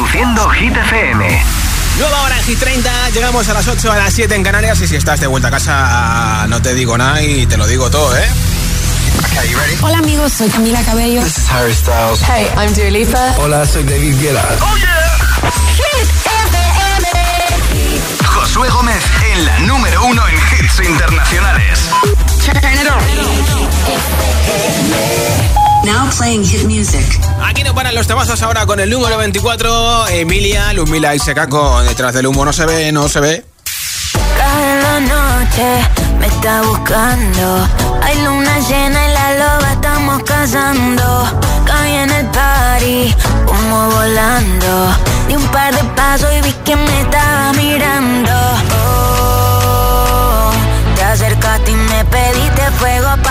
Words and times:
Reproduciendo 0.00 0.48
Hit 0.48 0.74
FM. 0.74 1.44
Nueva 1.98 2.22
hora 2.22 2.38
en 2.38 2.44
Hit 2.44 2.58
30, 2.58 3.10
llegamos 3.10 3.46
a 3.50 3.52
las 3.52 3.68
8 3.68 3.92
a 3.92 3.98
las 3.98 4.14
7 4.14 4.34
en 4.34 4.42
Canarias 4.42 4.80
y 4.80 4.86
si 4.86 4.96
estás 4.96 5.20
de 5.20 5.26
vuelta 5.26 5.48
a 5.48 5.50
casa 5.50 6.46
no 6.48 6.62
te 6.62 6.72
digo 6.72 6.96
nada 6.96 7.20
y 7.20 7.44
te 7.44 7.58
lo 7.58 7.66
digo 7.66 7.90
todo, 7.90 8.16
¿eh? 8.16 8.26
Hola 9.82 9.98
amigos, 9.98 10.32
soy 10.32 10.48
Camila 10.48 10.82
Cabello. 10.84 11.22
This 11.22 11.36
is 11.36 11.50
Harry 11.50 11.74
Styles. 11.74 12.22
Hey, 12.22 12.46
I'm 12.56 12.72
Dua 12.72 12.90
Lipa. 12.90 13.34
Hola, 13.40 13.66
soy 13.66 13.82
David 13.82 14.18
Guetta. 14.18 14.42
Oh 14.62 14.76
yeah. 14.78 15.50
Hit 15.76 16.08
FM. 16.46 17.08
Josué 18.24 18.70
Gómez 18.70 19.04
en 19.34 19.44
la 19.44 19.58
número 19.60 20.02
uno 20.06 20.22
en 20.28 20.34
hits 20.34 20.80
internacionales. 20.88 21.90
Now 25.84 26.10
playing 26.16 26.44
hit 26.44 26.64
music. 26.64 27.04
Aquí 27.42 27.62
no 27.62 27.74
paran 27.74 27.94
los 27.94 28.06
temazos 28.06 28.42
ahora 28.42 28.66
con 28.66 28.80
el 28.80 28.90
número 28.90 29.16
24, 29.16 30.08
Emilia, 30.08 30.72
Lumila 30.74 31.14
y 31.14 31.18
Secaco. 31.18 31.80
Detrás 31.82 32.12
del 32.12 32.26
humo 32.26 32.44
no 32.44 32.52
se 32.52 32.66
ve, 32.66 32.92
no 32.92 33.08
se 33.08 33.20
ve. 33.20 33.44
Cada 34.36 35.00
noche 35.00 35.88
me 36.18 36.26
está 36.26 36.62
buscando. 36.62 37.68
Hay 38.02 38.22
luna 38.22 38.58
llena 38.68 39.08
y 39.08 39.12
la 39.12 39.32
loba 39.38 39.72
estamos 39.72 40.22
cazando. 40.24 41.40
Caí 41.64 41.94
en 41.94 42.10
el 42.10 42.26
party, 42.26 43.14
como 43.46 43.90
volando. 43.90 44.94
Di 45.28 45.36
un 45.36 45.46
par 45.48 45.74
de 45.74 45.84
pasos 45.96 46.28
y 46.36 46.42
vi 46.42 46.52
que 46.64 46.76
me 46.76 47.00
estaba 47.00 47.52
mirando. 47.54 48.32
Oh, 48.84 50.50
te 50.94 51.02
acercaste 51.04 51.70
y 51.70 51.74
me 51.74 52.04
pediste 52.04 52.70
fuego 52.78 53.08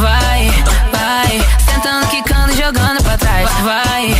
Vai, 0.00 0.50
vai, 0.92 1.46
sentando, 1.58 2.06
quicando, 2.08 2.52
jogando 2.54 3.02
pra 3.02 3.18
trás. 3.18 3.50
Vai, 3.62 4.14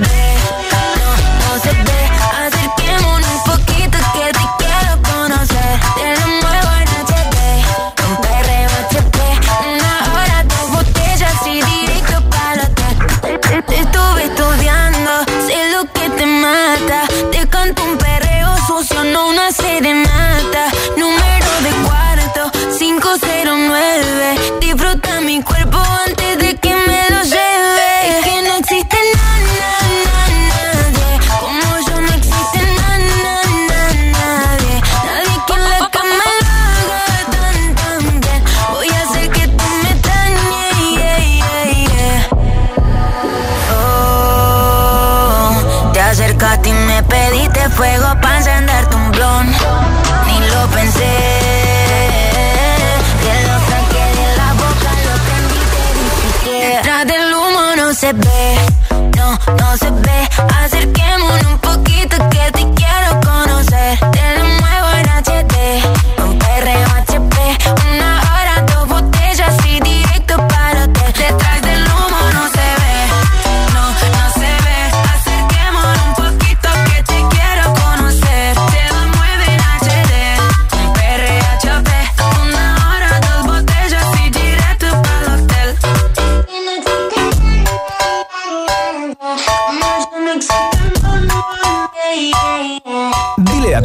baby 0.00 0.41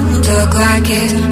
Body's 0.00 0.20
too 0.20 0.22
young 0.22 0.22
to 0.22 0.32
look 0.32 0.54
like. 0.54 0.84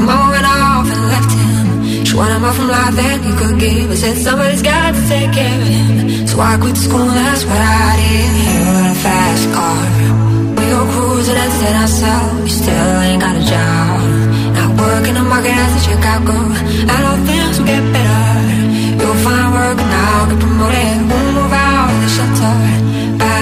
Mama 0.07 0.31
went 0.33 0.47
off 0.47 0.87
and 0.91 1.03
left 1.13 1.33
him. 1.33 2.05
She 2.05 2.15
wanted 2.17 2.39
more 2.41 2.53
from 2.53 2.69
life 2.69 2.95
than 2.95 3.23
he 3.23 3.33
could 3.37 3.59
give. 3.61 3.91
I 3.91 3.95
said 3.95 4.17
somebody's 4.19 4.63
got 4.63 4.95
to 4.95 5.03
take 5.09 5.33
care 5.33 5.61
of 5.61 5.69
him. 5.69 6.27
So 6.27 6.41
I 6.41 6.57
quit 6.59 6.77
school, 6.77 7.07
that's 7.07 7.45
what 7.45 7.59
I 7.59 7.97
did. 8.01 8.33
You 8.37 8.65
got 8.65 8.91
a 8.91 8.99
fast 9.05 9.45
car. 9.55 9.83
We 10.57 10.65
go 10.75 10.81
cruising 10.93 11.37
and 11.37 11.53
set 11.53 11.77
ourselves. 11.83 12.41
You 12.43 12.55
still 12.63 13.01
ain't 13.07 13.21
got 13.23 13.37
a 13.37 13.45
job. 13.45 14.01
Not 14.57 14.71
working 14.81 15.15
the 15.15 15.23
market 15.23 15.55
as 15.65 15.73
a 15.77 15.83
Chicago. 15.89 16.35
I 16.93 16.97
know 17.05 17.17
things 17.29 17.59
will 17.59 17.67
get 17.67 17.85
better. 17.93 18.27
You'll 19.01 19.21
find 19.27 19.49
work 19.55 19.79
now, 19.79 20.27
get 20.31 20.39
promoted. 20.41 20.99
We'll 21.11 21.33
move 21.39 21.53
out 21.53 21.91
of 21.93 21.99
the 22.03 22.09
shelter. 22.17 22.76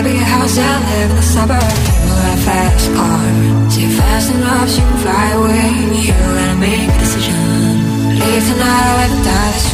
Buy 0.05 0.11
a 0.11 0.19
house 0.19 0.59
and 0.59 0.85
live 0.85 1.11
in 1.13 1.17
the 1.17 1.23
suburbs. 1.23 1.81
You 1.89 2.13
got 2.13 2.37
a 2.37 2.43
fast 2.45 2.93
car. 2.93 3.71
See 3.71 3.89
fast 3.97 4.35
enough 4.35 4.69
so 4.69 4.83
you 4.83 4.87
can 4.89 4.99
fly 4.99 5.27
away. 5.33 5.71
You 6.05 6.13
gotta 6.13 6.57
make 6.61 6.91
a 6.91 6.99
decision. 6.99 7.35
Leave 8.21 8.45
tonight 8.51 9.01
or 9.01 9.25
die 9.25 9.74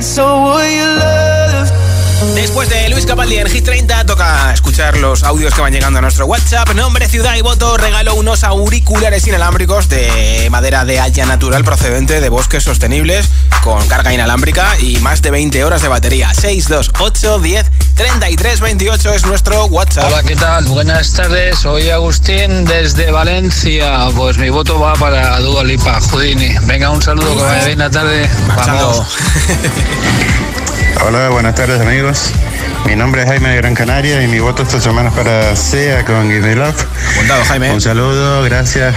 so 0.00 0.42
will 0.42 0.70
you 0.70 0.97
Después 2.38 2.68
de 2.68 2.88
Luis 2.88 3.04
Capaldi 3.04 3.36
en 3.36 3.48
Hit 3.48 3.64
30, 3.64 4.06
toca 4.06 4.54
escuchar 4.54 4.96
los 4.96 5.24
audios 5.24 5.52
que 5.52 5.60
van 5.60 5.72
llegando 5.72 5.98
a 5.98 6.02
nuestro 6.02 6.24
WhatsApp. 6.26 6.72
Nombre, 6.72 7.08
ciudad 7.08 7.34
y 7.34 7.42
voto. 7.42 7.76
Regalo 7.76 8.14
unos 8.14 8.44
auriculares 8.44 9.26
inalámbricos 9.26 9.88
de 9.88 10.46
madera 10.48 10.84
de 10.84 11.00
haya 11.00 11.26
natural 11.26 11.64
procedente 11.64 12.20
de 12.20 12.28
bosques 12.28 12.62
sostenibles 12.62 13.28
con 13.64 13.84
carga 13.88 14.14
inalámbrica 14.14 14.78
y 14.78 14.98
más 14.98 15.20
de 15.20 15.32
20 15.32 15.64
horas 15.64 15.82
de 15.82 15.88
batería. 15.88 16.32
628 16.32 17.40
10 17.40 17.66
33 17.96 18.60
28 18.60 19.14
es 19.14 19.26
nuestro 19.26 19.64
WhatsApp. 19.64 20.04
Hola, 20.06 20.22
¿qué 20.22 20.36
tal? 20.36 20.64
Buenas 20.66 21.12
tardes, 21.14 21.58
soy 21.58 21.90
Agustín 21.90 22.64
desde 22.66 23.10
Valencia. 23.10 24.10
Pues 24.14 24.38
mi 24.38 24.50
voto 24.50 24.78
va 24.78 24.92
para 24.92 25.40
Dua 25.40 25.64
Lipa, 25.64 26.00
Houdini. 26.00 26.54
Venga, 26.62 26.90
un 26.90 27.02
saludo, 27.02 27.36
que 27.36 27.42
vaya 27.42 27.64
bien 27.64 27.80
la 27.80 27.90
tarde. 27.90 28.30
Marchando. 28.46 28.90
Vamos. 28.90 29.16
Hola, 31.04 31.28
buenas 31.30 31.54
tardes 31.54 31.80
amigos. 31.80 32.30
Mi 32.86 32.96
nombre 32.96 33.22
es 33.22 33.28
Jaime 33.28 33.50
de 33.50 33.56
Gran 33.56 33.74
Canaria 33.74 34.22
y 34.22 34.26
mi 34.26 34.40
voto 34.40 34.62
esta 34.62 34.80
semana 34.80 35.10
es 35.10 35.14
para 35.14 35.56
SEA 35.56 36.04
con 36.04 36.28
Give 36.28 36.40
Me 36.40 36.54
Love. 36.54 36.86
Apuntado, 37.14 37.44
Jaime. 37.44 37.72
Un 37.72 37.80
saludo, 37.80 38.42
gracias. 38.42 38.94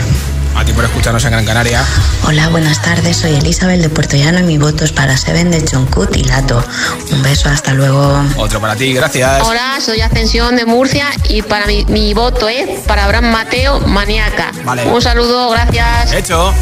A 0.56 0.66
ti 0.66 0.74
por 0.74 0.84
escucharnos 0.84 1.24
en 1.26 1.32
Gran 1.32 1.46
Canaria. 1.46 1.84
Hola, 2.26 2.50
buenas 2.50 2.82
tardes. 2.82 3.18
Soy 3.18 3.36
Elizabeth 3.36 3.82
de 3.82 3.90
Puerto 3.90 4.18
Llano 4.18 4.40
y 4.40 4.44
mi 4.44 4.58
voto 4.58 4.84
es 4.84 4.92
para 4.92 5.16
Seven 5.16 5.52
de 5.52 5.64
Jonkut 5.70 6.16
y 6.16 6.24
Lato. 6.24 6.64
Un 7.12 7.24
beso, 7.24 7.50
hasta 7.50 7.74
luego. 7.74 8.24
Otro 8.38 8.60
para 8.60 8.76
ti, 8.76 8.94
gracias. 8.94 9.42
Hola, 9.44 9.80
soy 9.84 10.02
Ascensión 10.02 10.56
de 10.56 10.66
Murcia 10.66 11.08
y 11.30 11.42
para 11.42 11.66
mi, 11.68 11.86
mi 11.86 12.14
voto 12.14 12.50
es 12.50 12.82
para 12.82 13.06
Abraham 13.06 13.32
Mateo 13.32 13.80
Maniaca. 13.82 14.52
Vale. 14.64 14.86
Un 14.86 15.02
saludo, 15.02 15.50
gracias. 15.50 16.14
Hecho. 16.14 16.54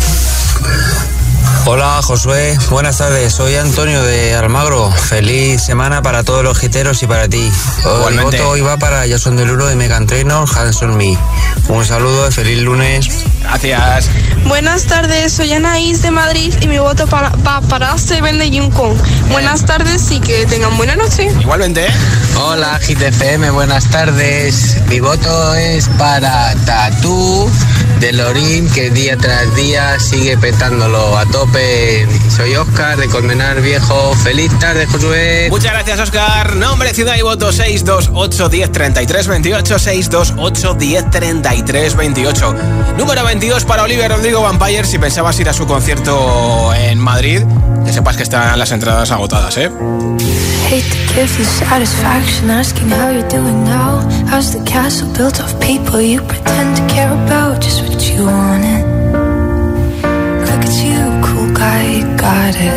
Hola 1.65 2.01
Josué, 2.01 2.57
buenas 2.69 2.97
tardes, 2.97 3.33
soy 3.33 3.55
Antonio 3.55 4.01
de 4.01 4.33
Almagro. 4.33 4.91
Feliz 4.91 5.61
semana 5.61 6.01
para 6.01 6.23
todos 6.23 6.43
los 6.43 6.57
giteros 6.57 7.03
y 7.03 7.07
para 7.07 7.27
ti. 7.27 7.51
Mi 8.09 8.17
voto 8.17 8.49
hoy 8.49 8.61
va 8.61 8.77
para 8.77 9.07
Jason 9.07 9.35
Delulo 9.35 9.67
de 9.67 9.75
Megan 9.75 10.07
Trainor, 10.07 10.47
Hanson 10.57 10.95
Me. 10.97 11.17
Un 11.67 11.85
saludo 11.85 12.27
y 12.27 12.31
feliz 12.31 12.61
lunes. 12.61 13.25
Gracias. 13.41 14.09
Buenas 14.45 14.85
tardes, 14.85 15.33
soy 15.33 15.53
Anaís 15.53 16.01
de 16.01 16.11
Madrid 16.11 16.53
y 16.61 16.67
mi 16.67 16.79
voto 16.79 17.05
para, 17.07 17.29
va 17.45 17.61
para 17.61 17.97
Seven 17.97 18.39
de 18.39 18.49
Yukon. 18.49 18.97
Buenas 19.29 19.65
tardes 19.65 20.09
y 20.11 20.19
que 20.19 20.45
tengan 20.45 20.75
buena 20.77 20.95
noche. 20.95 21.31
Igualmente. 21.39 21.87
Hola 22.35 22.79
GTFM, 22.79 23.51
buenas 23.51 23.89
tardes. 23.89 24.77
Mi 24.87 24.99
voto 24.99 25.55
es 25.55 25.87
para 25.97 26.55
Tatú 26.65 27.51
de 27.99 28.13
Lorín, 28.13 28.69
que 28.69 28.89
día 28.91 29.17
tras 29.17 29.53
día 29.55 29.99
sigue 29.99 30.37
petándolo 30.37 31.17
a 31.17 31.25
tope. 31.25 31.48
Soy 32.29 32.55
Oscar 32.55 32.95
de 32.97 33.07
Colmenar 33.07 33.59
Viejo. 33.61 34.13
Feliz 34.23 34.51
tarde, 34.59 34.85
Josué. 34.85 35.47
Muchas 35.49 35.71
gracias, 35.71 35.99
Oscar. 35.99 36.55
Nombre, 36.55 36.93
ciudad 36.93 37.15
y 37.17 37.21
voto 37.21 37.51
628 37.51 38.49
10 38.49 38.71
33 38.71 39.27
28 39.27 39.79
628 39.79 40.73
10 40.75 41.09
33 41.09 41.95
28. 41.95 42.55
Número 42.97 43.23
22 43.25 43.65
para 43.65 43.83
Oliver 43.83 44.11
Rodrigo 44.11 44.41
Vampire. 44.41 44.85
Si 44.85 44.99
pensabas 44.99 45.39
ir 45.39 45.49
a 45.49 45.53
su 45.53 45.65
concierto 45.65 46.71
en 46.75 46.99
Madrid, 46.99 47.41
que 47.83 47.93
sepas 47.93 48.15
que 48.15 48.23
están 48.23 48.57
las 48.59 48.71
entradas 48.71 49.09
agotadas, 49.11 49.57
¿eh? 49.57 49.71
Hate 50.69 50.83
to 50.83 51.13
give 51.15 51.39
you 51.39 51.45
satisfaction 51.45 52.51
asking 52.51 52.91
how 52.91 53.09
you're 53.11 53.27
doing 53.27 53.63
now. 53.63 54.07
How's 54.29 54.51
the 54.51 54.63
castle 54.69 55.11
built 55.17 55.39
of 55.39 55.59
people 55.59 55.99
you 55.99 56.21
pretend 56.21 56.77
to 56.77 56.93
care 56.93 57.11
about? 57.11 57.59
Just 57.59 57.81
what 57.81 57.99
you 58.07 58.25
wanted. 58.25 58.88
Look 60.59 60.67
at 60.67 60.83
you, 60.83 60.99
cool 61.23 61.53
guy, 61.53 61.83
you 61.99 62.17
got 62.17 62.53
it. 62.53 62.73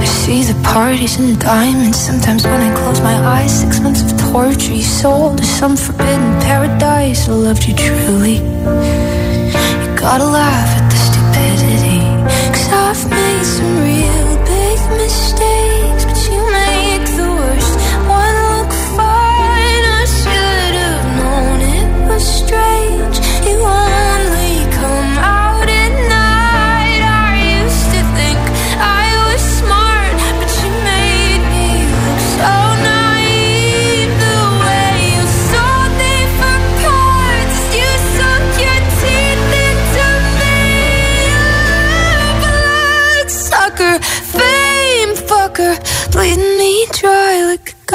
I 0.00 0.04
see 0.04 0.44
the 0.44 0.54
parties 0.62 1.18
and 1.18 1.34
the 1.34 1.44
diamonds. 1.44 1.98
Sometimes 1.98 2.44
when 2.44 2.60
I 2.60 2.72
close 2.76 3.00
my 3.00 3.16
eyes, 3.16 3.60
six 3.60 3.80
months 3.80 4.02
of 4.02 4.16
torture 4.30 4.72
you 4.72 4.84
sold 4.84 5.38
to 5.38 5.44
some 5.44 5.76
forbidden 5.76 6.40
paradise. 6.42 7.28
I 7.28 7.32
loved 7.32 7.66
you 7.66 7.74
truly. 7.74 8.36
You 8.36 9.90
gotta 9.98 10.26
laugh 10.26 10.70
at 10.78 10.86
the 10.92 10.98
stupidity. 11.08 12.06
Cause 12.54 12.68
I've 12.70 13.10
made 13.10 13.44
some 13.44 13.78
real 13.82 14.36
big 14.46 14.78
mistakes, 14.96 15.49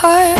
heart 0.00 0.39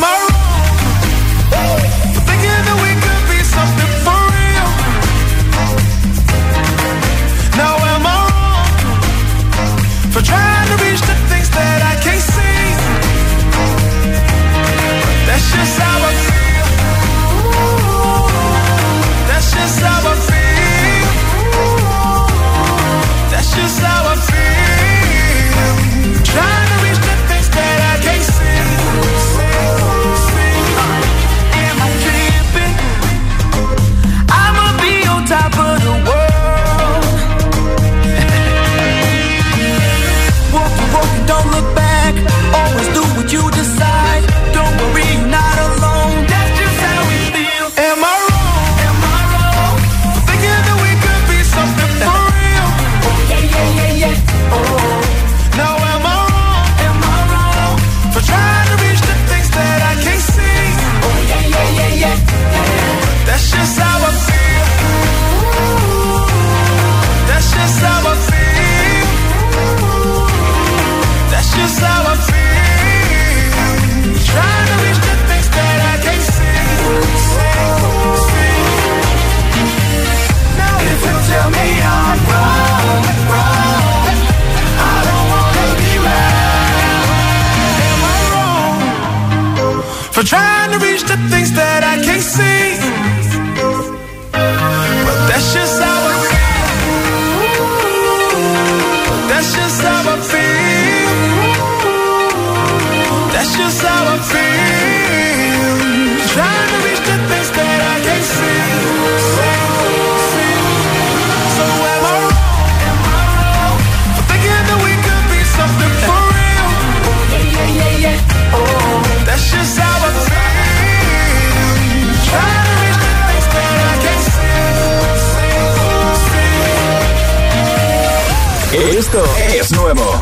es 129.59 129.71
nuevo. 129.71 130.19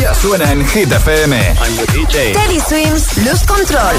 Ya 0.00 0.14
suena 0.14 0.50
en 0.52 0.66
Hit 0.66 0.92
FM. 0.92 1.56
Teddy 2.12 2.60
Swims, 2.60 3.16
Luz 3.18 3.42
Control. 3.44 3.96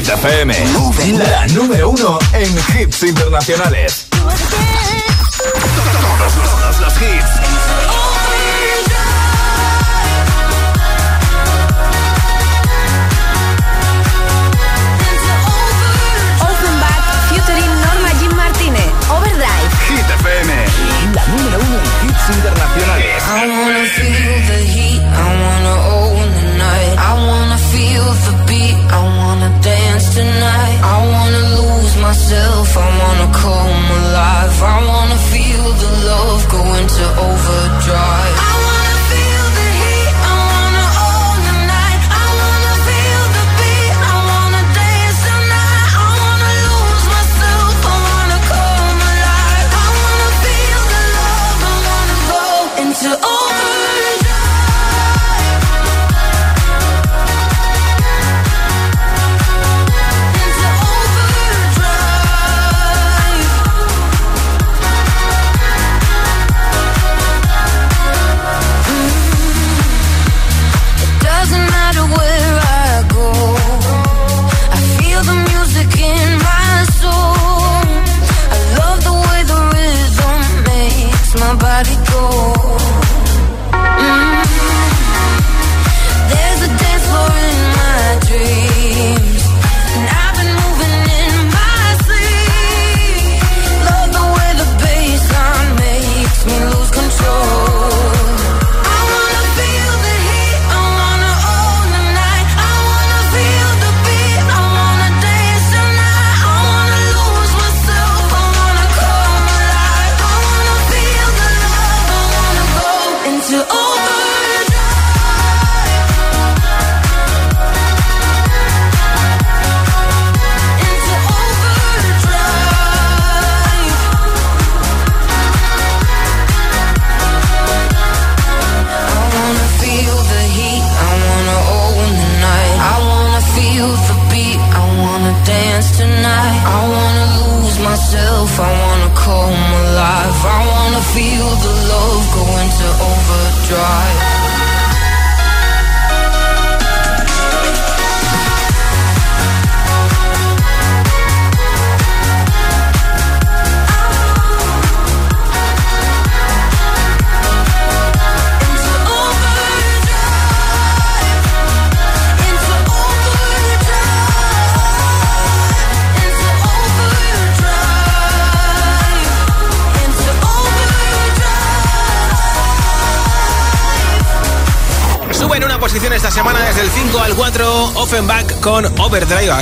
Hit 0.00 0.08
FM. 0.08 0.54
La 1.30 1.46
número 1.48 1.90
uno 1.90 2.18
en 2.32 2.56
hits 2.74 3.02
internacionales. 3.02 4.06
Todos, 4.10 4.30
todos 6.34 6.80
los 6.80 6.94
hits. 7.02 8.40
Offenbach, 16.40 17.04
featuring 17.28 17.72
Norma 17.84 18.10
Jean 18.20 18.36
Martínez. 18.36 18.88
Overdrive. 19.10 19.70
Hit 19.88 20.08
FM. 20.20 20.50
La 21.14 21.24
número 21.26 21.58
uno 21.58 21.76
en 21.78 22.08
hits 22.08 22.24
internacionales. 22.36 23.22
I 23.28 23.48
wanna 23.52 23.84
feel 23.96 24.34
the 24.48 24.58
heat, 24.72 25.00
I 25.02 25.28
wanna 25.42 25.74
own 25.98 26.26
the 26.40 26.46
night. 26.56 26.94
I 26.98 27.12
wanna 27.28 27.58
feel 27.58 28.04
the 28.26 28.32
beat, 28.46 28.76
I 28.90 28.98
wanna 29.02 29.19
tonight. 30.20 30.78
I 30.94 30.96
wanna 31.14 31.44
lose 31.58 31.94
myself, 32.06 32.66
I 32.76 32.88
wanna 33.00 33.28
come 33.44 33.84
alive. 34.00 34.56
I 34.74 34.78
wanna 34.90 35.18
feel 35.32 35.66
the 35.82 35.90
love 36.10 36.42
go 36.54 36.62
into 36.80 37.04
overdrive. 37.28 38.69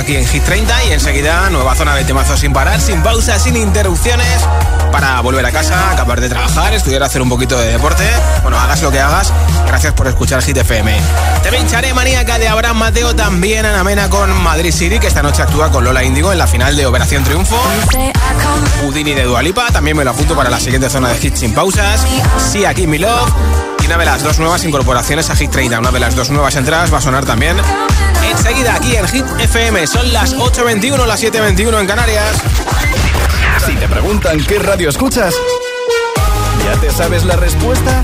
Aquí 0.09 0.17
en 0.17 0.25
Hit 0.25 0.43
30 0.43 0.85
y 0.85 0.91
enseguida 0.93 1.49
nueva 1.51 1.75
zona 1.75 1.93
de 1.93 2.03
temazos 2.03 2.39
sin 2.39 2.51
parar, 2.51 2.81
sin 2.81 3.03
pausa, 3.03 3.37
sin 3.37 3.55
interrupciones 3.55 4.41
para 4.91 5.21
volver 5.21 5.45
a 5.45 5.51
casa, 5.51 5.91
acabar 5.91 6.19
de 6.19 6.29
trabajar, 6.29 6.73
estudiar, 6.73 7.03
hacer 7.03 7.21
un 7.21 7.29
poquito 7.29 7.59
de 7.59 7.73
deporte. 7.73 8.03
Bueno, 8.41 8.57
hagas 8.57 8.81
lo 8.81 8.89
que 8.89 8.99
hagas. 8.99 9.31
Gracias 9.67 9.93
por 9.93 10.07
escuchar 10.07 10.41
Hit 10.41 10.57
FM. 10.57 10.97
Te 11.43 11.51
pincharé 11.51 11.93
maníaca 11.93 12.39
de 12.39 12.47
Abraham 12.47 12.77
Mateo 12.77 13.15
también 13.15 13.65
en 13.65 13.75
Amena 13.75 14.09
con 14.09 14.31
Madrid 14.41 14.71
City 14.71 14.97
que 14.97 15.07
esta 15.07 15.21
noche 15.21 15.43
actúa 15.43 15.69
con 15.69 15.83
Lola 15.83 16.03
Índigo 16.03 16.31
en 16.31 16.39
la 16.39 16.47
final 16.47 16.75
de 16.75 16.87
Operación 16.87 17.23
Triunfo. 17.23 17.61
Udini 18.87 19.13
de 19.13 19.25
Dualipa, 19.25 19.67
también 19.67 19.95
me 19.95 20.03
lo 20.03 20.11
apunto 20.11 20.35
para 20.35 20.49
la 20.49 20.59
siguiente 20.59 20.89
zona 20.89 21.09
de 21.09 21.19
Hit 21.19 21.35
sin 21.35 21.53
pausas. 21.53 22.03
Sí, 22.51 22.65
aquí 22.65 22.87
mi 22.87 22.97
love. 22.97 23.31
Y 23.83 23.85
una 23.85 23.97
de 23.97 24.05
las 24.05 24.23
dos 24.23 24.39
nuevas 24.39 24.63
incorporaciones 24.63 25.29
a 25.29 25.35
Hit 25.35 25.51
30, 25.51 25.77
una 25.77 25.91
de 25.91 25.99
las 25.99 26.15
dos 26.15 26.31
nuevas 26.31 26.55
entradas 26.55 26.91
va 26.91 26.97
a 26.97 27.01
sonar 27.01 27.25
también 27.25 27.57
enseguida 28.29 28.75
aquí 28.75 28.95
en 28.95 29.07
Hit 29.07 29.25
FM. 29.39 29.87
Son 29.87 30.11
las 30.13 30.35
8.21, 30.35 31.05
las 31.05 31.23
7.21 31.23 31.79
en 31.79 31.87
Canarias. 31.87 32.37
Si 33.65 33.75
te 33.75 33.87
preguntan 33.87 34.43
qué 34.45 34.59
radio 34.59 34.89
escuchas, 34.89 35.33
¿ya 36.65 36.79
te 36.79 36.91
sabes 36.91 37.25
la 37.25 37.35
respuesta? 37.35 38.03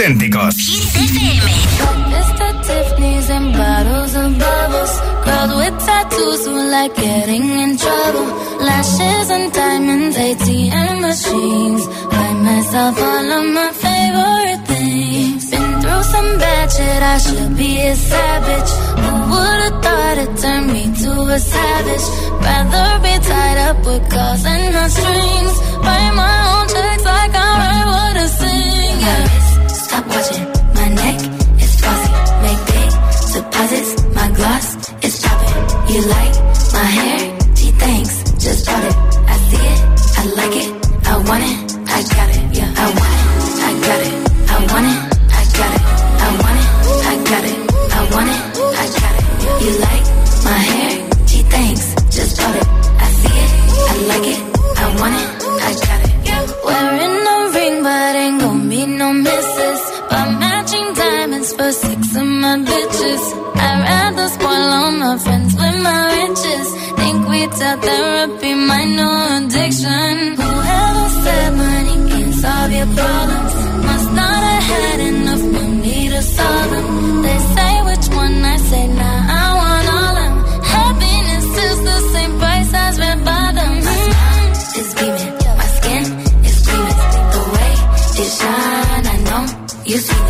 Auténticos. 0.00 0.29
Think 67.00 67.28
we 67.28 67.40
tell 67.58 67.76
therapy 67.88 68.52
my 68.54 68.82
new 68.98 69.14
addiction. 69.36 70.12
Whoever 70.40 71.06
said 71.22 71.50
money 71.64 71.96
can 72.10 72.32
solve 72.42 72.72
your 72.78 72.90
problems 72.98 73.54
must 73.88 74.08
not 74.20 74.40
have 74.50 74.64
had 74.72 75.00
enough 75.12 75.44
money 75.58 76.08
to 76.14 76.22
solve 76.22 76.70
them. 76.74 77.22
They 77.26 77.38
say 77.54 77.72
which 77.88 78.06
one 78.22 78.36
I 78.54 78.56
say 78.70 78.84
nah, 78.98 79.18
I 79.42 79.46
want 79.60 79.86
all 79.96 80.14
them. 80.20 80.34
Happiness 80.76 81.46
is 81.68 81.78
the 81.88 81.98
same 82.12 82.32
price 82.38 82.72
as 82.84 82.98
red 83.02 83.18
bottoms. 83.24 83.84
My 83.88 83.96
smile 84.06 84.50
is 84.80 84.90
beaming, 84.98 85.34
my 85.60 85.68
skin 85.76 86.04
is 86.48 86.58
gleaming. 86.66 87.00
The 87.34 87.42
way 87.54 87.72
it 88.22 88.30
shine, 88.38 89.06
I 89.14 89.16
know 89.28 89.42
you 89.90 89.98
seen 90.06 90.29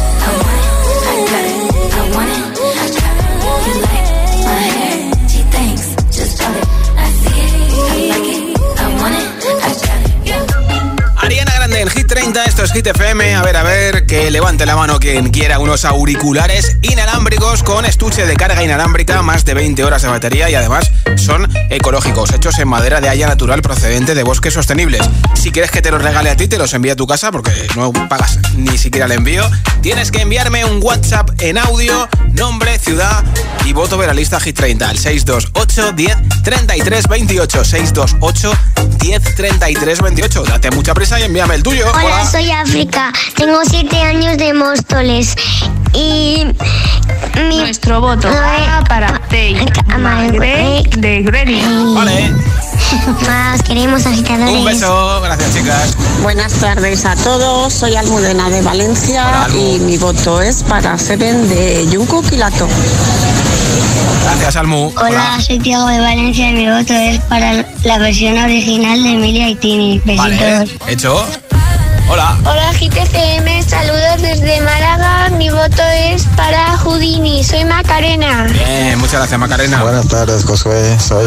that 12.33 12.50
esto 12.63 12.77
es 12.77 12.83
Hit 12.83 12.87
FM. 12.87 13.35
A 13.35 13.41
ver, 13.41 13.57
a 13.57 13.63
ver, 13.63 14.05
que 14.05 14.29
levante 14.29 14.65
la 14.65 14.75
mano 14.75 14.99
quien 14.99 15.29
quiera 15.29 15.57
unos 15.57 15.83
auriculares 15.83 16.77
inalámbricos 16.83 17.63
con 17.63 17.85
estuche 17.85 18.25
de 18.25 18.35
carga 18.35 18.63
inalámbrica, 18.63 19.21
más 19.23 19.45
de 19.45 19.55
20 19.55 19.83
horas 19.83 20.03
de 20.03 20.09
batería 20.09 20.49
y 20.49 20.53
además 20.53 20.91
son 21.17 21.49
ecológicos, 21.69 22.31
hechos 22.33 22.59
en 22.59 22.67
madera 22.67 23.01
de 23.01 23.09
haya 23.09 23.27
natural 23.27 23.61
procedente 23.61 24.13
de 24.13 24.23
bosques 24.23 24.53
sostenibles. 24.53 25.01
Si 25.33 25.51
quieres 25.51 25.71
que 25.71 25.81
te 25.81 25.89
los 25.89 26.01
regale 26.01 26.29
a 26.29 26.35
ti, 26.35 26.47
te 26.47 26.57
los 26.57 26.73
envío 26.73 26.93
a 26.93 26.95
tu 26.95 27.07
casa 27.07 27.31
porque 27.31 27.51
no 27.75 27.91
pagas 28.07 28.37
ni 28.55 28.77
siquiera 28.77 29.07
el 29.07 29.13
envío. 29.13 29.49
Tienes 29.81 30.11
que 30.11 30.21
enviarme 30.21 30.63
un 30.65 30.83
WhatsApp 30.83 31.31
en 31.39 31.57
audio, 31.57 32.07
nombre, 32.33 32.77
ciudad 32.77 33.23
y 33.65 33.73
voto 33.73 33.97
veralista 33.97 34.39
Hit 34.39 34.57
30 34.57 34.89
al 34.89 34.97
628 34.99 35.93
10 35.93 36.17
33 36.43 37.07
28 37.07 37.63
628 37.63 38.51
10 38.99 39.35
33 39.35 40.01
28. 40.01 40.43
Date 40.43 40.71
mucha 40.71 40.93
prisa 40.93 41.19
y 41.19 41.23
envíame 41.23 41.55
el 41.55 41.63
tuyo. 41.63 41.91
Hola, 41.91 42.25
soy 42.25 42.50
África. 42.51 43.11
Tengo 43.35 43.59
siete 43.69 44.01
años 44.01 44.37
de 44.37 44.53
Móstoles. 44.53 45.35
Y 45.93 46.45
mi... 47.35 47.57
Nuestro 47.57 48.01
voto 48.01 48.27
va 48.29 48.83
para 48.85 49.19
Tay 49.29 49.55
de 50.97 51.21
Grady. 51.23 51.61
Vale. 51.93 52.31
Más 53.27 53.63
queremos 53.63 54.05
agitadores. 54.05 54.53
Un 54.53 54.65
beso, 54.65 55.21
gracias 55.21 55.53
chicas. 55.53 55.97
Buenas 56.21 56.53
tardes 56.53 57.05
a 57.05 57.15
todos, 57.15 57.73
soy 57.73 57.95
Almudena 57.95 58.49
de 58.49 58.61
Valencia 58.61 59.47
y 59.53 59.79
mi 59.79 59.97
voto 59.97 60.41
es 60.41 60.63
para 60.63 60.97
Seven 60.97 61.47
de 61.49 61.87
Junco 61.91 62.21
Quilato. 62.21 62.67
Gracias, 64.23 64.55
Almu. 64.55 64.91
Hola, 64.97 65.39
soy 65.45 65.59
Tiago 65.59 65.87
de 65.87 65.99
Valencia 65.99 66.49
y 66.49 66.53
mi 66.53 66.69
voto 66.69 66.93
es 66.93 67.19
para 67.21 67.65
la 67.83 67.97
versión 67.97 68.37
original 68.37 69.01
de 69.01 69.09
Emilia 69.11 69.49
y 69.49 69.55
Tini. 69.55 70.01
Besitos. 70.05 70.17
Vale, 70.17 70.67
hecho. 70.87 71.25
Hola. 72.11 72.37
Hola 72.41 72.73
GTCM, 72.73 73.63
saludos 73.65 74.21
desde 74.21 74.59
Málaga. 74.59 75.29
Mi 75.37 75.49
voto 75.49 75.81
es 75.95 76.25
para 76.35 76.77
Houdini. 76.79 77.41
Soy 77.41 77.63
Macarena. 77.63 78.43
Bien, 78.51 78.99
muchas 78.99 79.13
gracias, 79.13 79.39
Macarena. 79.39 79.81
Buenas 79.81 80.09
tardes, 80.09 80.43
Josué. 80.43 80.99
Soy 80.99 81.25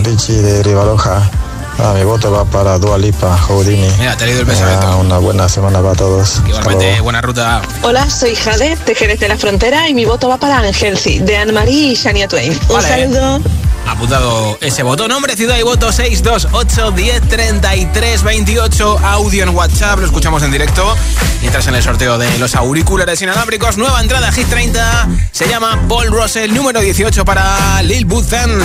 Richie, 0.00 0.42
de 0.42 0.64
Rivaloja. 0.64 1.30
Ah, 1.78 1.92
mi 1.94 2.02
voto 2.02 2.32
va 2.32 2.44
para 2.44 2.78
Dua 2.80 2.98
Lipa, 2.98 3.38
Houdini. 3.46 3.88
Mira, 4.00 4.16
te 4.16 4.24
he 4.24 4.26
leído 4.26 4.40
el 4.40 4.46
pensamiento. 4.48 4.88
Ah, 4.88 4.96
una 4.96 5.18
buena 5.18 5.48
semana 5.48 5.80
para 5.80 5.94
todos. 5.94 6.42
Igualmente, 6.48 7.00
buena 7.00 7.20
ruta. 7.20 7.62
Hola, 7.82 8.10
soy 8.10 8.34
Jade 8.34 8.76
de 8.84 8.94
Jerez 8.96 9.20
de 9.20 9.28
la 9.28 9.36
Frontera 9.36 9.88
y 9.88 9.94
mi 9.94 10.04
voto 10.04 10.28
va 10.28 10.36
para 10.36 10.58
Angelci, 10.58 11.20
de 11.20 11.36
Anne-Marie 11.36 11.92
y 11.92 11.94
Shania 11.94 12.26
Twain. 12.26 12.58
Un 12.68 12.74
Vale. 12.74 12.88
saludo. 12.88 13.40
Apuntado 13.86 14.58
ese 14.60 14.82
voto. 14.82 15.08
Nombre, 15.08 15.36
ciudad 15.36 15.58
y 15.58 15.62
voto 15.62 15.92
628 15.92 16.90
10 16.92 17.28
33 17.28 18.22
28. 18.22 18.98
Audio 18.98 19.42
en 19.42 19.50
WhatsApp. 19.50 19.98
Lo 20.00 20.06
escuchamos 20.06 20.42
en 20.42 20.50
directo. 20.50 20.96
Mientras 21.40 21.66
en 21.66 21.74
el 21.74 21.82
sorteo 21.82 22.18
de 22.18 22.38
los 22.38 22.54
auriculares 22.54 23.20
inalámbricos. 23.22 23.76
Nueva 23.76 24.00
entrada 24.00 24.32
Hit 24.32 24.48
30. 24.48 25.08
Se 25.32 25.48
llama 25.48 25.80
Paul 25.88 26.08
Russell. 26.08 26.52
Número 26.52 26.80
18 26.80 27.24
para 27.24 27.82
Lil 27.82 28.04
Button. 28.04 28.62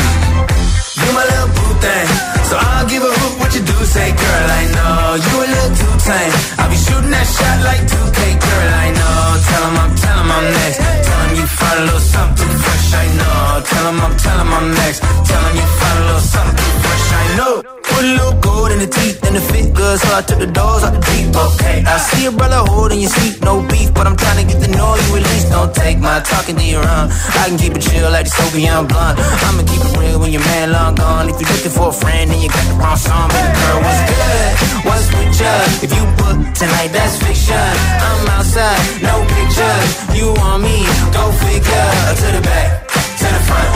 You 1.03 1.12
my 1.17 1.25
little 1.31 1.51
boo 1.55 1.71
thing. 1.83 2.07
So 2.49 2.55
I'll 2.57 2.88
give 2.91 3.03
a 3.03 3.12
hoot 3.17 3.33
what 3.39 3.51
you 3.55 3.62
do 3.62 3.77
say, 3.93 4.07
girl. 4.21 4.47
I 4.62 4.63
know 4.75 4.97
you 5.25 5.33
a 5.45 5.47
little 5.53 5.73
too 5.79 5.95
tame. 6.07 6.33
I'll 6.59 6.69
be 6.69 6.77
shooting 6.85 7.13
that 7.15 7.27
shot 7.35 7.57
like 7.69 7.81
2K, 7.91 8.19
girl. 8.45 8.69
I 8.85 8.88
know. 8.99 9.17
Tell 9.49 9.63
'em 9.69 9.77
I'm, 9.83 9.91
tell 10.01 10.17
'em 10.21 10.31
I'm 10.38 10.45
next. 10.59 10.77
Tell 11.07 11.19
'em 11.23 11.31
you 11.39 11.47
find 11.59 11.77
a 11.79 11.83
little 11.88 12.05
something 12.15 12.53
fresh. 12.63 12.88
I 13.03 13.07
know. 13.19 13.62
Tell 13.69 13.85
'em 13.89 13.99
I'm, 14.05 14.13
tell 14.23 14.39
'em 14.43 14.53
I'm 14.57 14.67
next. 14.81 14.99
Tell 15.29 15.43
'em 15.47 15.55
you 15.62 15.67
find 15.79 15.97
a 15.99 16.03
little 16.09 16.25
something 16.35 16.73
fresh. 16.83 17.05
I 17.21 17.25
know. 17.38 17.79
Put 17.99 18.07
a 18.07 18.15
little 18.15 18.39
gold 18.39 18.71
in 18.71 18.79
the 18.79 18.88
teeth 18.88 19.19
and 19.27 19.35
the 19.35 19.43
fit 19.43 19.75
good, 19.75 19.99
so 19.99 20.07
I 20.15 20.23
took 20.23 20.39
the 20.39 20.47
doors 20.47 20.88
out 20.88 20.95
the 20.95 21.03
deep. 21.03 21.35
Okay, 21.35 21.83
I 21.83 21.99
see 21.99 22.27
a 22.27 22.31
brother 22.31 22.63
holding 22.71 23.03
your 23.03 23.12
seat, 23.12 23.43
no 23.43 23.59
beef, 23.67 23.91
but 23.91 24.07
I'm 24.07 24.15
trying 24.15 24.39
to 24.39 24.47
get 24.47 24.55
you 24.63 24.71
at 24.71 25.23
least. 25.27 25.51
Don't 25.51 25.75
take 25.75 25.99
my 25.99 26.23
talking 26.23 26.55
to 26.55 26.63
your 26.63 26.79
own. 26.79 27.12
I 27.12 27.51
can 27.51 27.59
keep 27.59 27.75
it 27.75 27.83
chill 27.83 28.07
like 28.07 28.23
the 28.23 28.31
Soviet 28.31 28.88
blunt. 28.88 29.19
I'ma 29.19 29.67
keep 29.67 29.83
it 29.83 29.91
real 29.99 30.15
when 30.15 30.31
your 30.31 30.39
man 30.47 30.71
long 30.71 30.95
gone. 30.95 31.27
If 31.27 31.43
you're 31.43 31.51
looking 31.51 31.75
for 31.75 31.91
a 31.91 31.97
friend 31.99 32.31
and 32.31 32.39
you 32.39 32.47
got 32.47 32.63
the 32.71 32.75
wrong 32.79 32.95
song, 32.95 33.27
baby 33.35 33.51
girl, 33.51 33.83
what's 33.83 34.03
good? 34.07 34.47
What's 34.88 35.05
with 35.12 35.35
you? 35.35 35.55
If 35.83 35.91
you 35.91 36.03
book 36.23 36.39
tonight, 36.55 36.95
that's 36.95 37.19
fiction. 37.19 37.67
I'm 37.99 38.31
outside, 38.31 38.79
no 39.03 39.27
pictures. 39.27 39.91
You 40.15 40.31
want 40.39 40.63
me? 40.63 40.88
Go 41.12 41.35
figure. 41.43 41.91
To 42.15 42.27
the 42.31 42.43
back, 42.47 42.88
to 42.95 43.27
the 43.27 43.41
front. 43.43 43.71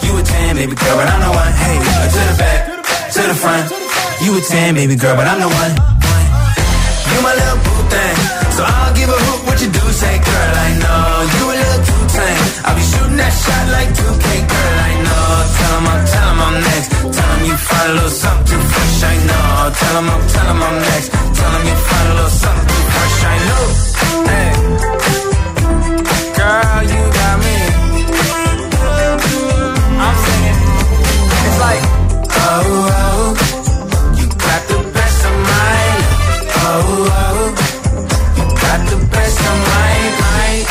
You 0.00 0.16
a 0.16 0.22
10, 0.24 0.64
baby 0.64 0.72
girl, 0.72 0.96
but 0.96 1.12
I'm 1.12 1.20
the 1.20 1.28
one. 1.28 1.52
Hey, 1.60 1.76
to 1.76 2.22
the 2.24 2.36
back. 2.40 2.75
A 3.18 4.40
ten, 4.42 4.74
baby 4.74 4.96
girl, 4.96 5.16
but 5.16 5.26
I'm 5.26 5.40
the 5.40 5.48
one. 5.48 5.72
You 5.72 7.18
my 7.24 7.32
little 7.32 7.60
boo 7.64 7.80
thing, 7.88 8.16
so 8.52 8.60
I 8.64 8.72
don't 8.84 8.96
give 8.96 9.08
a 9.08 9.18
hoot 9.24 9.40
what 9.46 9.56
you 9.62 9.68
do. 9.72 9.84
Say, 9.88 10.18
girl, 10.20 10.52
I 10.66 10.70
know 10.82 11.04
you 11.32 11.44
a 11.48 11.56
little 11.56 11.82
too 11.88 12.04
tame. 12.12 12.44
I'll 12.66 12.76
be 12.76 12.82
shooting 12.82 13.16
that 13.16 13.32
shot 13.32 13.64
like 13.72 13.90
2K, 13.96 14.26
girl, 14.52 14.76
I 14.90 14.92
know. 15.06 15.24
Tell 15.56 15.72
'em 15.76 15.86
I'm, 15.92 16.00
tell 16.12 16.28
'em 16.28 16.40
I'm 16.44 16.56
next. 16.60 16.88
Tell 17.16 17.30
'em 17.32 17.42
you 17.48 17.56
find 17.56 17.88
a 17.88 17.94
little 17.94 18.10
something 18.24 18.62
fresh, 18.72 18.98
I 19.12 19.16
know. 19.28 19.72
Tell 19.80 19.96
'em 19.96 20.08
I'm, 20.12 20.22
tell 20.28 20.48
'em 20.52 20.62
I'm 20.62 20.76
next. 20.90 21.08
Tell 21.36 21.52
'em 21.56 21.64
you 21.70 21.76
find 21.88 22.06
a 22.10 22.14
little 22.20 22.36
something 22.44 22.84
fresh, 22.92 23.18
I 23.32 23.36
know. 23.48 24.05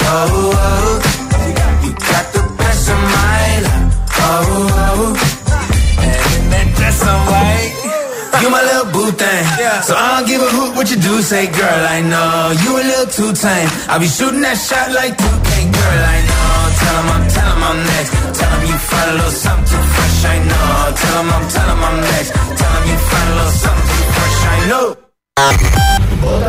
Oh, 0.08 0.54
oh, 0.54 1.02
you 1.84 1.92
got 1.94 2.26
the 2.36 2.44
best 2.60 2.90
of 2.94 3.00
mine. 3.16 3.64
Oh, 4.28 4.54
oh, 4.86 5.14
and 6.04 6.14
in 6.38 6.44
that 6.54 6.68
dress 6.78 6.98
so 7.02 7.14
white. 7.32 7.74
You 8.42 8.50
my 8.50 8.62
little 8.62 8.90
boo 8.94 9.10
thing, 9.12 9.44
so 9.88 9.96
I 9.96 10.06
don't 10.20 10.28
give 10.28 10.42
a 10.42 10.50
hoot 10.56 10.76
what 10.76 10.90
you 10.92 10.98
do. 10.98 11.22
Say, 11.22 11.48
girl, 11.48 11.82
I 11.98 12.02
know 12.02 12.54
you 12.62 12.72
a 12.78 12.84
little 12.92 13.10
too 13.18 13.32
tame. 13.34 13.70
I'll 13.90 14.00
be 14.00 14.08
shooting 14.08 14.42
that 14.42 14.58
shot 14.58 14.92
like 14.94 15.18
2K, 15.18 15.50
girl, 15.74 16.02
I 16.16 16.18
know. 16.30 16.54
Tell 16.80 16.96
'em 17.02 17.10
I'm, 17.16 17.24
tell 17.34 17.50
'em 17.56 17.64
I'm 17.64 17.80
next. 17.90 18.12
Tell 18.38 18.52
'em 18.54 18.62
you 18.70 18.78
find 18.90 19.10
a 19.10 19.14
little 19.16 19.32
something 19.32 19.68
too 19.72 19.84
fresh, 19.96 20.26
I 20.26 20.38
know. 20.50 20.94
Tell 21.02 21.18
'em 21.22 21.30
I'm, 21.34 21.46
tell 21.50 21.70
'em 21.74 21.84
I'm 21.88 21.98
next. 22.02 22.30
Tell 22.60 22.74
'em 22.78 22.84
you 22.90 22.98
find 23.10 23.28
a 23.32 23.36
little 23.40 23.58
something 23.64 23.88
too 23.98 24.08
fresh, 24.16 24.38
I 24.54 24.60
know. 24.70 25.05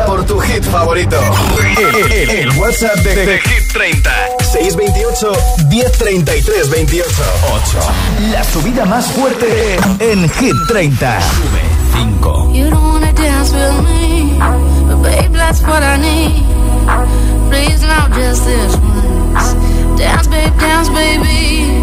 Por 0.07 0.25
tu 0.27 0.39
hit 0.41 0.63
favorito. 0.65 1.19
El, 1.77 2.13
el- 2.13 2.31
el 2.31 2.51
WhatsApp 2.59 2.95
de, 2.99 3.15
de 3.27 3.39
Hit 3.41 3.73
30. 3.73 4.11
628 4.41 5.33
1033 5.69 6.71
28. 6.71 7.09
8. 7.53 7.79
La 8.33 8.45
subida 8.45 8.85
más 8.87 9.07
fuerte 9.07 9.77
en 9.99 10.29
Hit 10.31 10.55
30. 10.69 11.19
5. 11.93 12.51
You 12.55 12.71
don't 12.71 12.83
wanna 12.83 13.13
dance 13.13 13.53
with 13.53 13.83
me, 13.89 14.39
but 14.87 15.03
babe, 15.03 15.33
that's 15.33 15.61
what 15.63 15.83
I 15.83 15.97
need. 15.99 16.45
Please, 17.51 17.83
not 17.83 18.13
just 18.15 18.45
this 18.45 18.77
once. 18.77 19.55
Dance, 19.99 20.29
babe, 20.29 20.53
dance, 20.61 20.89
baby. 20.91 21.83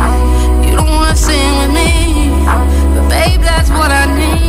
You 0.65 0.75
don't 0.77 0.89
wanna 0.89 1.15
sing 1.15 1.57
with 1.59 1.71
me, 1.73 2.31
but 2.95 3.09
babe, 3.09 3.41
that's 3.41 3.69
what 3.71 3.91
I 3.91 4.05
need. 4.15 4.42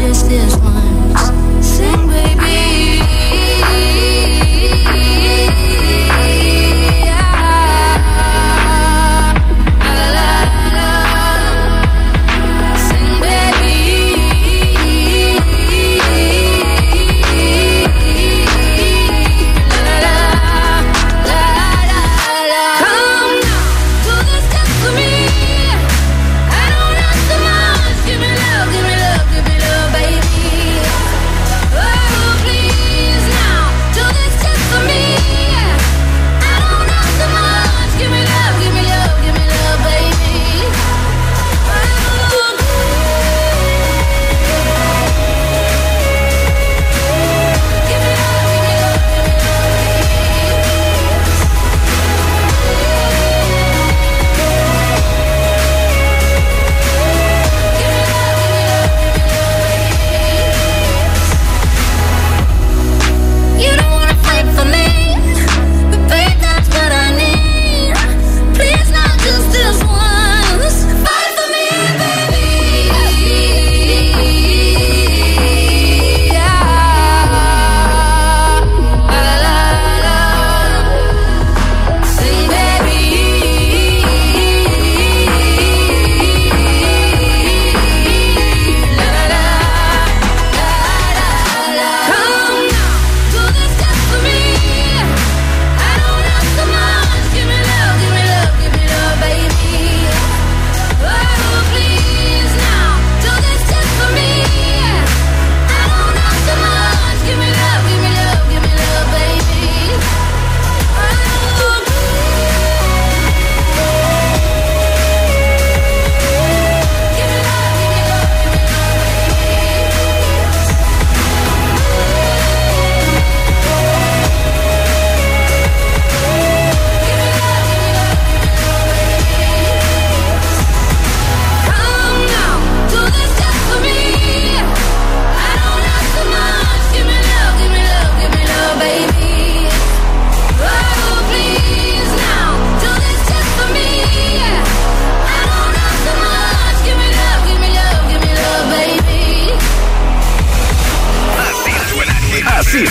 just 0.00 0.28
this 0.28 0.56
one. 0.58 0.95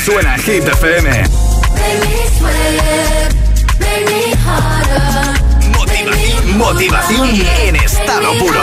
Suena 0.06 0.38
Hit 0.38 0.64
FM. 0.68 1.24
Motivación, 5.76 6.58
motivación 6.60 7.30
en 7.66 7.76
estado 7.78 8.38
puro. 8.38 8.62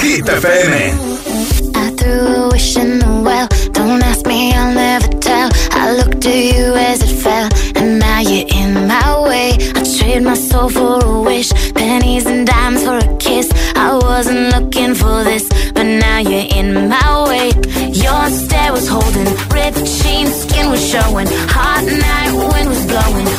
Hit 0.00 0.28
FM. 0.28 0.92
I 1.76 1.90
threw 1.96 2.26
a 2.26 2.48
wish 2.48 2.76
in 2.76 2.98
the 2.98 3.22
well. 3.22 3.46
Don't 3.72 4.02
ask 4.02 4.26
me, 4.26 4.52
I'll 4.52 4.74
never 4.74 5.06
tell. 5.20 5.48
I 5.70 5.92
looked 5.92 6.22
to 6.22 6.30
you 6.30 6.74
as 6.74 7.02
it 7.02 7.14
fell, 7.22 7.48
and 7.76 8.00
now 8.00 8.18
you're 8.18 8.48
in 8.48 8.88
my 8.88 9.20
way. 9.28 9.52
I 9.76 9.82
trade 9.98 10.22
my 10.22 10.34
soul 10.34 10.68
for 10.68 11.04
a 11.04 11.20
wish, 11.22 11.52
pennies 11.98 12.26
and 12.26 12.46
dimes 12.46 12.84
for 12.84 12.98
a 12.98 13.16
kiss. 13.18 13.50
I 13.74 13.94
wasn't 13.94 14.54
looking 14.54 14.94
for 14.94 15.24
this, 15.24 15.48
but 15.72 15.84
now 15.84 16.18
you're 16.18 16.48
in 16.58 16.88
my 16.88 17.24
way. 17.28 17.48
Your 18.04 18.28
stare 18.30 18.72
was 18.72 18.86
holding, 18.88 19.28
ripped 19.54 19.84
jeans, 19.98 20.34
skin 20.42 20.70
was 20.70 20.82
showing. 20.92 21.26
Hot 21.54 21.84
night, 21.84 22.32
wind 22.52 22.68
was 22.68 22.84
blowing. 22.86 23.37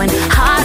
going 0.00 0.18
high. 0.30 0.59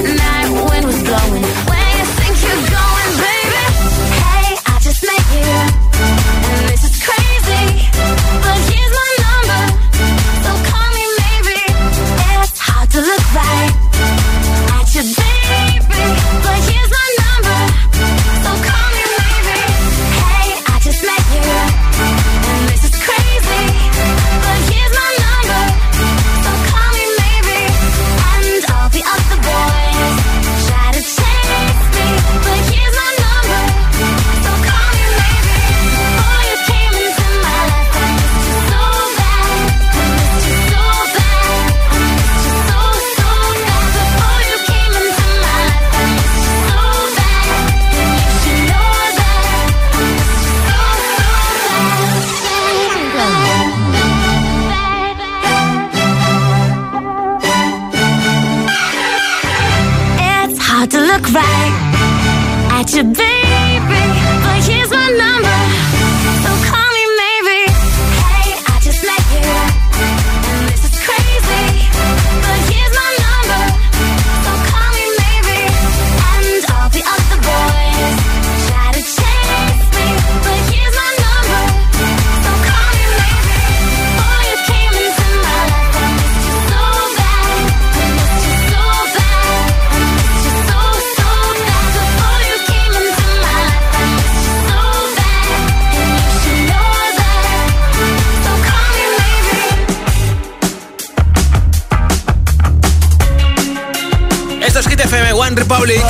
Republic. 105.55 106.01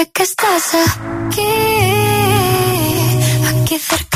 sé 0.00 0.10
que 0.12 0.22
estás 0.22 0.74
aquí, 0.74 1.42
aquí 3.50 3.78
cerca. 3.78 4.09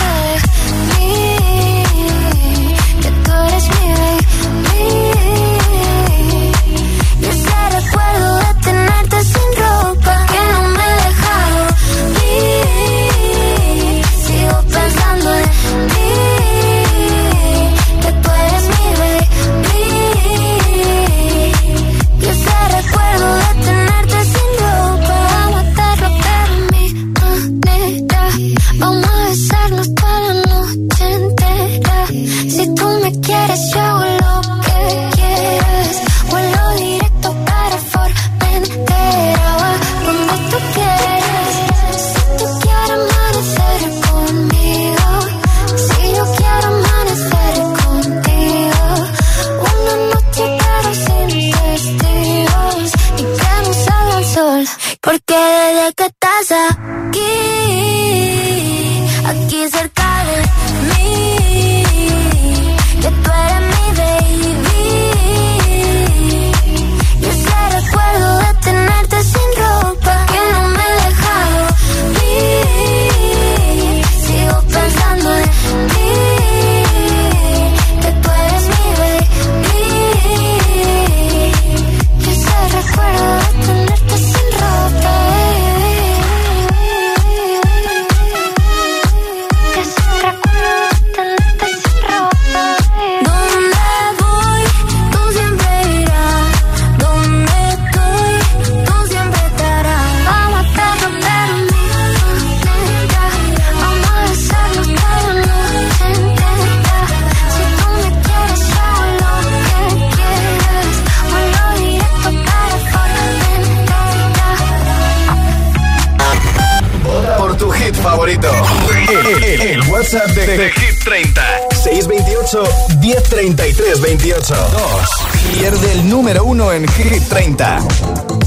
De, 120.15 120.47
de, 120.47 120.57
de 120.57 120.71
Hit 120.71 121.03
30. 121.03 121.43
628 121.83 122.63
1033 123.01 124.01
28. 124.01 124.55
2. 124.55 125.59
Pierde 125.59 125.93
el 125.93 126.09
número 126.09 126.45
1 126.45 126.73
en 126.73 126.87
Hit 126.87 127.29
30. 127.29 128.44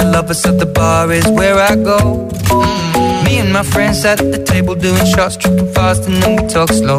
The 0.00 0.10
lovers, 0.10 0.44
at 0.46 0.58
the 0.58 0.66
bar 0.66 1.12
is 1.12 1.26
where 1.28 1.56
I 1.56 1.74
go. 1.76 2.28
Mm. 2.48 3.24
Me 3.24 3.38
and 3.38 3.52
my 3.52 3.62
friends 3.62 4.04
at 4.04 4.18
the 4.18 4.42
table 4.42 4.74
doing 4.74 5.04
shots, 5.04 5.36
tripping 5.36 5.72
fast, 5.72 6.06
and 6.06 6.22
then 6.22 6.36
we 6.36 6.48
talk 6.48 6.70
slow. 6.70 6.98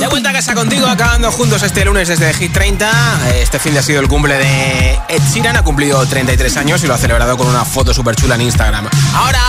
De 0.00 0.08
vuelta 0.08 0.30
a 0.30 0.32
casa 0.32 0.54
contigo, 0.54 0.86
acabando 0.86 1.30
juntos 1.30 1.62
este 1.62 1.84
lunes 1.84 2.08
desde 2.08 2.32
Hit 2.34 2.52
30. 2.52 2.90
Este 3.40 3.58
fin 3.58 3.74
de 3.74 3.80
ha 3.80 3.82
sido 3.82 4.00
el 4.00 4.08
cumple 4.08 4.38
de 4.38 4.98
Ed 5.08 5.22
Sheeran, 5.32 5.56
ha 5.56 5.62
cumplido 5.62 6.04
33 6.06 6.56
años 6.56 6.82
y 6.82 6.86
lo 6.86 6.94
ha 6.94 6.98
celebrado 6.98 7.36
con 7.36 7.46
una 7.46 7.64
foto 7.64 7.92
súper 7.92 8.16
chula 8.16 8.36
en 8.36 8.42
Instagram. 8.42 8.88
Ahora 9.14 9.48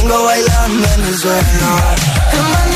La 0.00 0.08
tengo 0.08 0.24
bailando 0.24 0.88
en 0.94 1.04
el 1.04 1.18
suelo. 1.18 2.69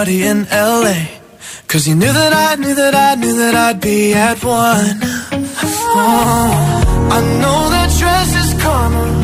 party 0.00 0.22
in 0.22 0.46
LA. 0.50 0.96
Cause 1.68 1.86
you 1.86 1.94
knew 1.94 2.12
that 2.20 2.32
I 2.32 2.54
knew 2.54 2.74
that 2.74 2.94
I 2.94 3.16
knew 3.16 3.36
that 3.36 3.54
I'd 3.54 3.80
be 3.82 4.14
at 4.14 4.42
one. 4.42 4.98
Oh, 5.92 7.10
I 7.16 7.20
know 7.40 7.60
that 7.74 7.88
dress 7.98 8.30
is 8.42 8.62
karma 8.62 9.19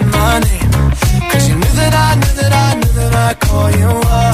on 0.00 0.10
my 0.10 0.40
name. 0.40 0.70
Cause 1.30 1.48
you 1.48 1.54
knew 1.54 1.74
that 1.80 1.94
I 1.94 2.14
knew 2.20 2.34
that 2.40 2.52
I 2.52 2.74
knew 2.78 2.92
that 3.00 3.14
I 3.14 3.34
call 3.34 3.70
you 3.70 3.88
up. 4.08 4.29